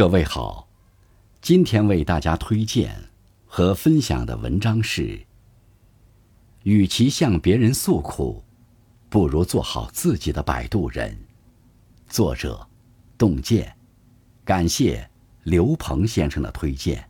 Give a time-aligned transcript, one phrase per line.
[0.00, 0.66] 各位好，
[1.42, 3.10] 今天为大家推荐
[3.44, 5.26] 和分享的文章是：
[6.62, 8.42] 与其向别人诉苦，
[9.10, 11.14] 不如做好自己的摆渡人。
[12.08, 12.66] 作者：
[13.18, 13.76] 洞见，
[14.42, 15.06] 感谢
[15.42, 17.09] 刘鹏先生的推荐。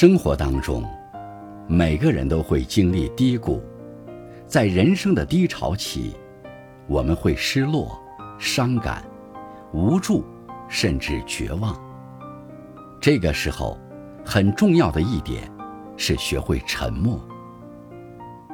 [0.00, 0.84] 生活当中，
[1.66, 3.60] 每个人都会经历低谷，
[4.46, 6.14] 在人生的低潮期，
[6.86, 8.00] 我们会失落、
[8.38, 9.02] 伤感、
[9.72, 10.24] 无助，
[10.68, 11.76] 甚至绝望。
[13.00, 13.76] 这个时候，
[14.24, 15.50] 很重要的一点
[15.96, 17.20] 是学会沉默。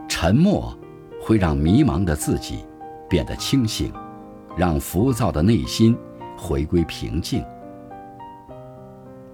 [0.08, 0.74] 沉默
[1.20, 2.64] 会让迷茫的自己
[3.06, 3.92] 变得清醒，
[4.56, 5.94] 让浮躁的内心
[6.38, 7.44] 回归平静。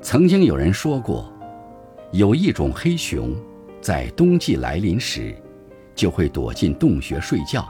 [0.00, 1.32] 曾经有人说过。
[2.12, 3.36] 有一种黑熊，
[3.80, 5.32] 在冬季来临时，
[5.94, 7.64] 就会躲进洞穴睡觉，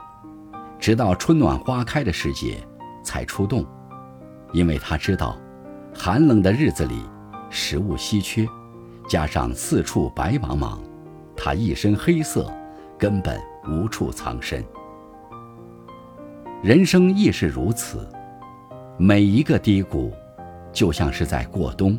[0.78, 2.56] 直到春暖花开的时节
[3.04, 3.66] 才出洞，
[4.54, 5.36] 因为它知道，
[5.94, 7.02] 寒冷的日子里，
[7.50, 8.46] 食物稀缺，
[9.06, 10.78] 加上四处白茫茫，
[11.36, 12.50] 它一身黑色，
[12.98, 14.64] 根本无处藏身。
[16.62, 18.08] 人生亦是如此，
[18.96, 20.10] 每一个低谷，
[20.72, 21.98] 就像是在过冬。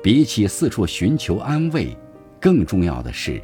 [0.00, 1.96] 比起四处寻求安慰，
[2.40, 3.42] 更重要的是，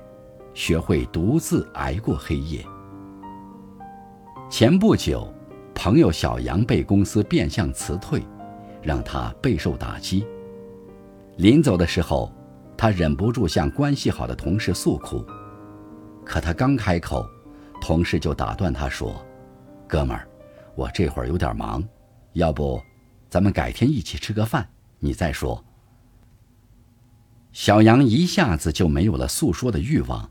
[0.54, 2.64] 学会独自挨过黑夜。
[4.48, 5.32] 前不久，
[5.74, 8.22] 朋友小杨被公司变相辞退，
[8.80, 10.24] 让他备受打击。
[11.38, 12.32] 临走的时候，
[12.76, 15.26] 他忍不住向关系好的同事诉苦，
[16.24, 17.28] 可他刚开口，
[17.80, 19.20] 同事就打断他说
[19.88, 20.28] ：“哥们儿，
[20.76, 21.82] 我这会儿有点忙，
[22.34, 22.80] 要不，
[23.28, 24.64] 咱们改天一起吃个饭，
[25.00, 25.62] 你再说。”
[27.54, 30.28] 小杨一下子就没有了诉说的欲望，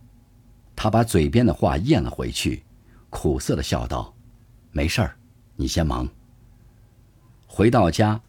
[0.75, 2.61] 他把嘴边的话咽了回去，
[3.09, 4.13] 苦涩的笑道
[4.73, 5.16] ：“没事儿，
[5.56, 6.06] 你先忙。”
[7.47, 8.19] 回到家，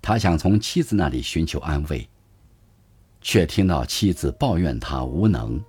[0.00, 2.08] 他想从妻子那里寻求安慰，
[3.20, 5.60] 却听到妻子抱怨他无能，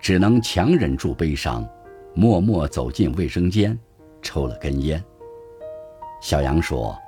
[0.00, 1.64] 只能强忍住悲伤，
[2.12, 3.78] 默默走进卫生间，
[4.20, 5.02] 抽了根烟。
[6.20, 6.98] 小杨说：“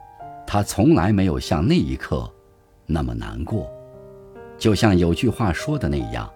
[0.46, 2.32] 他从来没有像那一刻
[2.86, 3.68] 那么难过。”
[4.58, 6.30] 就像有句话说的那样，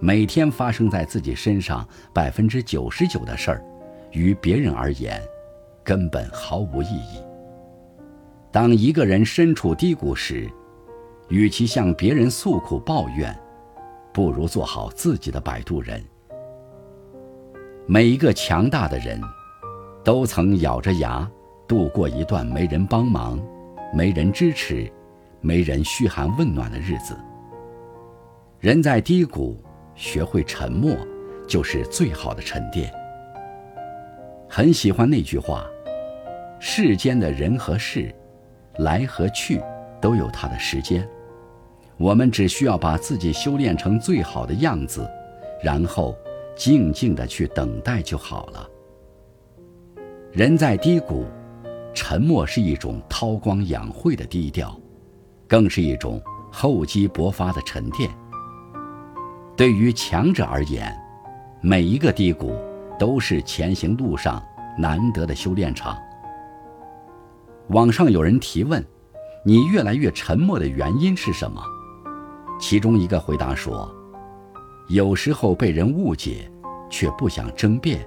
[0.00, 3.64] 每天发生在自己身上百分之九十九的事儿，
[4.12, 5.20] 于别人而言，
[5.84, 7.20] 根本毫无意义。
[8.50, 10.50] 当一个人身处低谷时，
[11.28, 13.38] 与其向别人诉苦抱怨，
[14.14, 16.02] 不如做好自己的摆渡人。
[17.86, 19.20] 每一个强大的人，
[20.02, 21.28] 都曾咬着牙
[21.68, 23.38] 度过一段没人帮忙、
[23.92, 24.90] 没人支持。
[25.46, 27.16] 没人嘘寒问暖的日子。
[28.58, 29.56] 人在低谷，
[29.94, 30.96] 学会沉默，
[31.46, 32.92] 就是最好的沉淀。
[34.48, 35.64] 很喜欢那句话
[36.58, 38.12] ：“世间的人和事，
[38.78, 39.62] 来和去，
[40.00, 41.08] 都有它的时间。
[41.96, 45.08] 我们只需要把自己修炼成最好的样子，
[45.62, 46.16] 然后
[46.56, 48.68] 静静的去等待就好了。”
[50.34, 51.24] 人在低谷，
[51.94, 54.76] 沉默是一种韬光养晦的低调。
[55.48, 56.20] 更是一种
[56.50, 58.10] 厚积薄发的沉淀。
[59.56, 60.94] 对于强者而言，
[61.60, 62.54] 每一个低谷
[62.98, 64.42] 都是前行路上
[64.78, 65.96] 难得的修炼场。
[67.68, 68.84] 网上有人提问
[69.44, 71.62] ：“你越来越沉默的原因是什么？”
[72.60, 73.90] 其中一个回答说
[74.88, 76.50] ：“有时候被人误解，
[76.90, 77.98] 却不想争辩；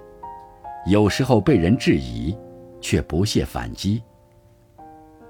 [0.86, 2.36] 有时候被人质疑，
[2.80, 4.02] 却不屑反击；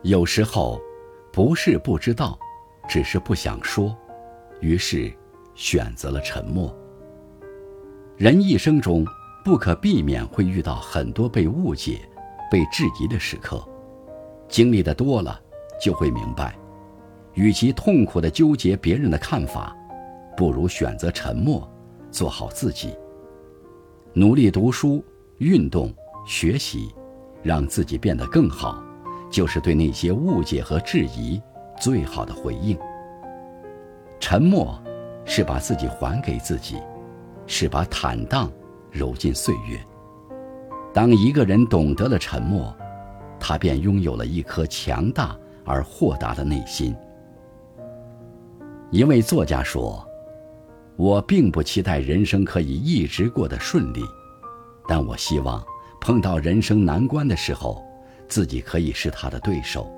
[0.03, 0.79] 有时候……”
[1.39, 2.37] 不是不知道，
[2.85, 3.95] 只是不想说，
[4.59, 5.09] 于是
[5.55, 6.77] 选择了沉默。
[8.17, 9.05] 人一生中
[9.45, 12.01] 不可避免会遇到很多被误解、
[12.51, 13.65] 被质疑的时刻，
[14.49, 15.39] 经历的多了，
[15.81, 16.59] 就会明白，
[17.35, 19.73] 与其痛苦的纠结别人的看法，
[20.35, 21.65] 不如选择沉默，
[22.11, 22.93] 做好自己，
[24.11, 25.01] 努力读书、
[25.37, 25.95] 运动、
[26.27, 26.93] 学习，
[27.41, 28.83] 让自己变得更好。
[29.29, 31.41] 就是对那些误解和质疑
[31.79, 32.77] 最好的回应。
[34.19, 34.77] 沉默，
[35.25, 36.77] 是把自己还给自己，
[37.47, 38.51] 是把坦荡
[38.91, 39.79] 揉进岁月。
[40.93, 42.75] 当一个人懂得了沉默，
[43.39, 46.95] 他便拥有了一颗强大而豁达的内心。
[48.91, 50.03] 一位作家说
[50.97, 54.01] ：“我并不期待人生可以一直过得顺利，
[54.87, 55.63] 但我希望
[56.01, 57.85] 碰到人生难关的时候，
[58.29, 59.91] 自己可以是他的对手。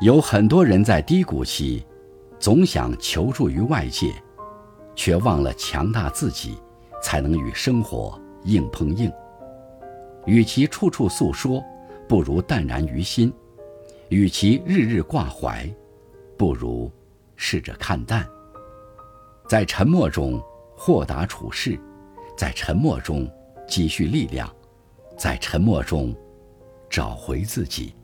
[0.00, 1.84] 有很多人在低谷期，
[2.38, 4.12] 总想求助于外界，
[4.94, 6.56] 却忘了强大自己，
[7.02, 9.10] 才能与生活硬碰硬。
[10.26, 11.62] 与其处处诉说，
[12.08, 13.30] 不如淡然于心；
[14.08, 15.68] 与其日日挂怀，
[16.36, 16.90] 不如
[17.36, 18.26] 试着看淡。
[19.48, 20.40] 在沉默中
[20.76, 21.78] 豁达处事，
[22.36, 23.28] 在沉默中
[23.66, 24.50] 积蓄力量，
[25.18, 26.14] 在沉默中
[26.90, 27.94] 找回自己。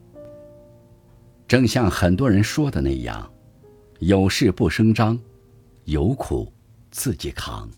[1.49, 3.29] 正像很多人说的那样，
[3.99, 5.19] 有事不声张，
[5.85, 6.51] 有苦
[6.91, 7.69] 自己扛。